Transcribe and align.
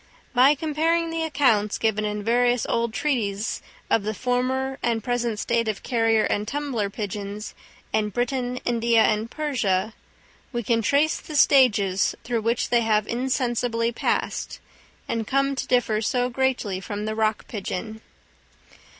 By 0.33 0.55
comparing 0.55 1.11
the 1.11 1.21
accounts 1.21 1.77
given 1.77 2.05
in 2.05 2.23
various 2.23 2.65
old 2.67 2.91
treatises 2.91 3.61
of 3.87 4.01
the 4.01 4.15
former 4.15 4.79
and 4.81 5.03
present 5.03 5.37
state 5.37 5.67
of 5.67 5.83
carrier 5.83 6.23
and 6.23 6.47
tumbler 6.47 6.89
pigeons 6.89 7.53
in 7.93 8.09
Britain, 8.09 8.57
India, 8.65 9.03
and 9.03 9.29
Persia, 9.29 9.93
we 10.51 10.63
can 10.63 10.81
trace 10.81 11.19
the 11.21 11.35
stages 11.35 12.15
through 12.23 12.41
which 12.41 12.71
they 12.71 12.81
have 12.81 13.05
insensibly 13.05 13.91
passed, 13.91 14.59
and 15.07 15.27
come 15.27 15.55
to 15.55 15.67
differ 15.67 16.01
so 16.01 16.29
greatly 16.29 16.79
from 16.79 17.05
the 17.05 17.13
rock 17.13 17.47
pigeon. 17.47 18.01